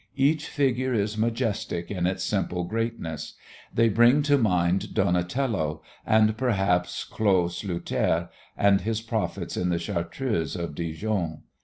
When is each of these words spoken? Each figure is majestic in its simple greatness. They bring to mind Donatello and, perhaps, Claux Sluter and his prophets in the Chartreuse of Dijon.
Each 0.17 0.47
figure 0.47 0.95
is 0.95 1.15
majestic 1.15 1.91
in 1.91 2.07
its 2.07 2.23
simple 2.23 2.63
greatness. 2.63 3.35
They 3.71 3.87
bring 3.87 4.23
to 4.23 4.35
mind 4.39 4.95
Donatello 4.95 5.83
and, 6.07 6.35
perhaps, 6.35 7.03
Claux 7.03 7.49
Sluter 7.61 8.29
and 8.57 8.81
his 8.81 9.01
prophets 9.01 9.55
in 9.55 9.69
the 9.69 9.77
Chartreuse 9.77 10.55
of 10.55 10.73
Dijon. 10.73 11.43